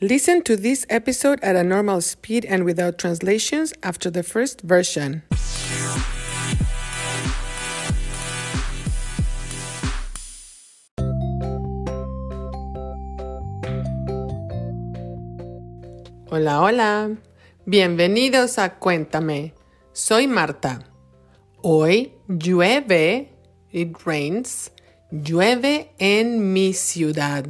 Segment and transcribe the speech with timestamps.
[0.00, 5.22] Listen to this episode at a normal speed and without translations after the first version.
[16.28, 17.16] Hola, hola.
[17.64, 19.52] Bienvenidos a Cuéntame.
[19.92, 20.80] Soy Marta.
[21.62, 23.28] Hoy llueve,
[23.70, 24.72] it rains,
[25.12, 27.46] llueve en mi ciudad.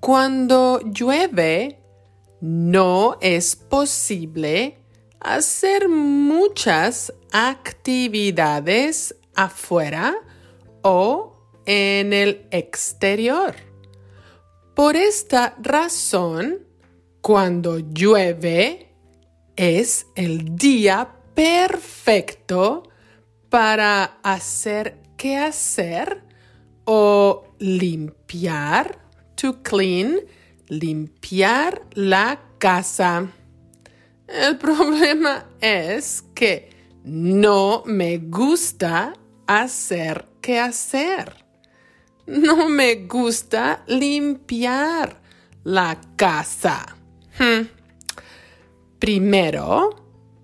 [0.00, 1.80] Cuando llueve,
[2.40, 4.78] no es posible
[5.20, 10.16] hacer muchas actividades afuera
[10.82, 11.36] o
[11.66, 13.54] en el exterior.
[14.74, 16.60] Por esta razón,
[17.20, 18.94] cuando llueve,
[19.56, 22.84] es el día perfecto
[23.50, 26.22] para hacer qué hacer
[26.84, 29.07] o limpiar
[29.40, 30.18] to clean,
[30.68, 33.28] limpiar la casa.
[34.26, 36.70] El problema es que
[37.04, 39.14] no me gusta
[39.46, 41.32] hacer qué hacer.
[42.26, 45.20] No me gusta limpiar
[45.64, 46.96] la casa.
[47.38, 47.68] Hmm.
[48.98, 49.90] Primero,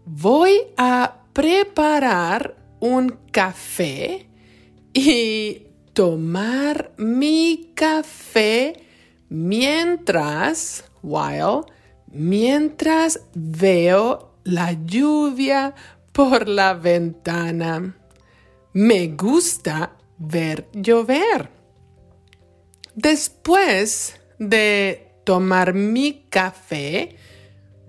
[0.07, 4.29] voy a preparar un café
[4.95, 8.84] y tomar mi café
[9.35, 11.63] mientras, while,
[12.07, 15.75] mientras veo la lluvia
[16.13, 17.97] por la ventana.
[18.73, 21.51] Me gusta ver llover.
[22.95, 27.17] Después de tomar mi café,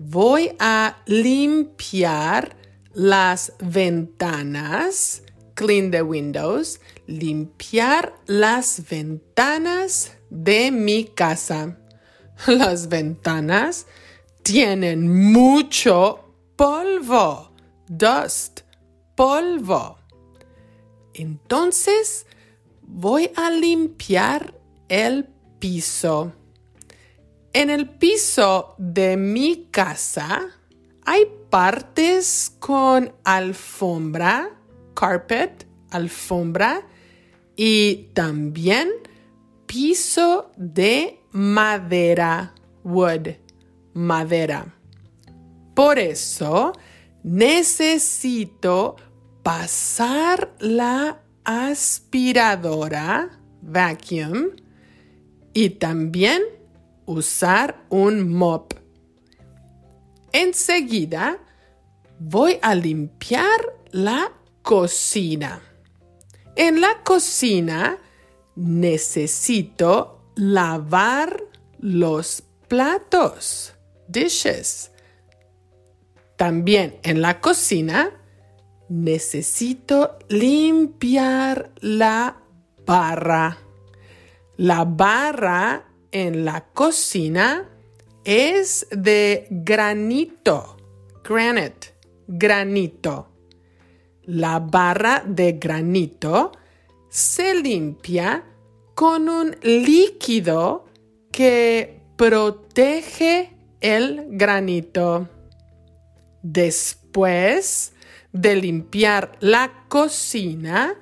[0.00, 2.56] voy a limpiar
[2.92, 5.22] las ventanas,
[5.56, 11.78] clean the windows, limpiar las ventanas de mi casa.
[12.46, 13.86] Las ventanas
[14.42, 17.50] tienen mucho polvo,
[17.88, 18.60] dust,
[19.16, 19.98] polvo.
[21.14, 22.26] Entonces
[22.82, 24.54] voy a limpiar
[24.88, 25.24] el
[25.58, 26.32] piso.
[27.54, 30.46] En el piso de mi casa
[31.06, 34.55] hay partes con alfombra,
[34.96, 36.82] carpet, alfombra,
[37.54, 38.88] y también
[39.66, 43.28] piso de madera, wood,
[43.94, 44.74] madera.
[45.74, 46.72] Por eso
[47.22, 48.96] necesito
[49.42, 53.30] pasar la aspiradora,
[53.62, 54.50] vacuum,
[55.52, 56.42] y también
[57.06, 58.74] usar un mop.
[60.32, 61.38] Enseguida
[62.18, 64.32] voy a limpiar la
[64.66, 65.62] cocina.
[66.56, 67.98] En la cocina
[68.56, 71.40] necesito lavar
[71.78, 73.74] los platos,
[74.08, 74.90] dishes.
[76.34, 78.10] También en la cocina
[78.88, 82.36] necesito limpiar la
[82.84, 83.58] barra.
[84.56, 87.68] La barra en la cocina
[88.24, 90.76] es de granito,
[91.22, 91.94] granite,
[92.26, 93.35] granito.
[94.26, 96.52] La barra de granito
[97.08, 98.44] se limpia
[98.94, 100.86] con un líquido
[101.30, 105.28] que protege el granito.
[106.42, 107.92] Después
[108.32, 110.94] de limpiar la cocina,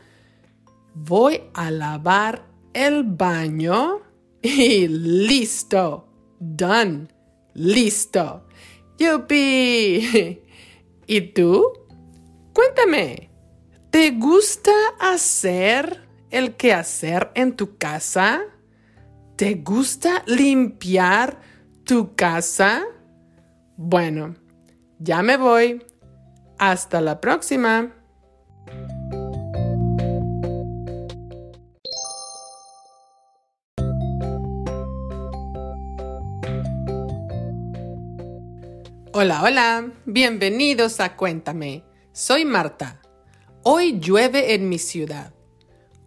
[0.95, 4.01] voy a lavar el baño
[4.43, 6.09] y listo.
[6.39, 7.09] Done.
[7.55, 8.47] Listo.
[8.99, 10.43] ¡Yupi!
[11.07, 11.84] ¿Y tú?
[12.55, 13.31] Cuéntame,
[13.91, 14.71] ¿te gusta
[15.01, 18.43] hacer el quehacer en tu casa?
[19.35, 21.41] ¿Te gusta limpiar
[21.85, 22.85] tu casa?
[23.77, 24.37] Bueno,
[25.01, 25.85] ya me voy.
[26.57, 27.93] Hasta la próxima.
[39.13, 39.93] Hola, hola.
[40.07, 41.94] Bienvenidos a Cuéntame.
[42.17, 43.03] Soy Marta.
[43.65, 45.35] Hoy llueve en mi ciudad.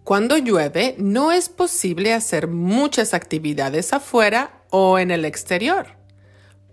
[0.05, 5.97] Cuando llueve no es posible hacer muchas actividades afuera o en el exterior.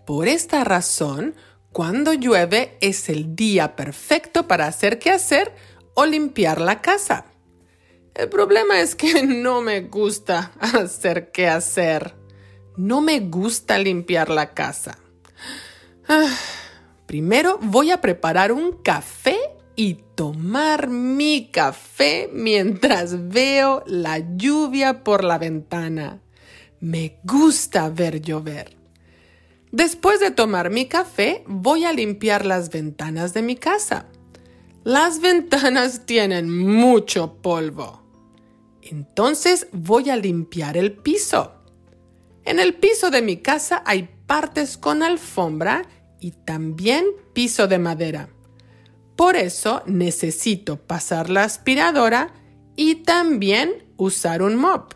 [0.05, 1.35] Por esta razón,
[1.73, 5.53] cuando llueve es el día perfecto para hacer qué hacer
[5.95, 7.25] o limpiar la casa.
[8.13, 12.15] El problema es que no me gusta hacer qué hacer.
[12.77, 14.97] No me gusta limpiar la casa.
[16.07, 16.33] Ah,
[17.05, 19.37] primero voy a preparar un café
[19.75, 26.21] y tomar mi café mientras veo la lluvia por la ventana.
[26.79, 28.77] Me gusta ver llover.
[29.71, 34.05] Después de tomar mi café, voy a limpiar las ventanas de mi casa.
[34.83, 38.01] Las ventanas tienen mucho polvo.
[38.81, 41.55] Entonces voy a limpiar el piso.
[42.45, 45.87] En el piso de mi casa hay partes con alfombra
[46.25, 48.29] y también piso de madera.
[49.15, 52.33] Por eso necesito pasar la aspiradora
[52.75, 54.93] y también usar un mop.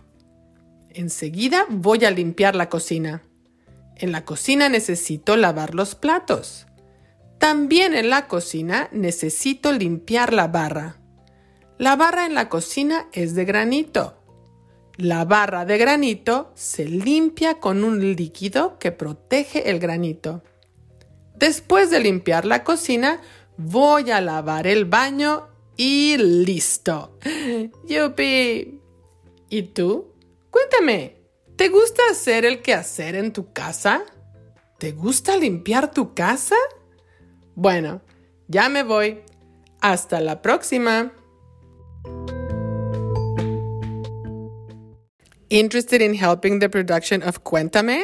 [0.90, 3.22] Enseguida voy a limpiar la cocina.
[3.96, 6.66] En la cocina necesito lavar los platos.
[7.38, 10.98] También en la cocina necesito limpiar la barra.
[11.78, 14.18] La barra en la cocina es de granito.
[14.98, 20.42] La barra de granito se limpia con un líquido que protege el granito.
[21.40, 23.22] Después de limpiar la cocina,
[23.56, 25.48] voy a lavar el baño
[25.78, 27.18] y listo.
[27.88, 28.82] ¡Yupi!
[29.50, 30.14] ¿Y tú?
[30.52, 31.16] Cuéntame,
[31.56, 34.04] ¿te gusta hacer el quehacer en tu casa?
[34.80, 36.58] ¿Te gusta limpiar tu casa?
[37.56, 38.02] Bueno,
[38.50, 39.22] ya me voy.
[39.80, 41.14] Hasta la próxima.
[45.48, 48.04] Interested in helping the production of Cuéntame?